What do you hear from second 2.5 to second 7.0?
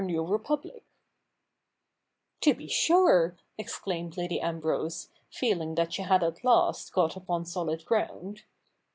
To be sure/ exclaimed Lady Ambrose, feeling that she had at last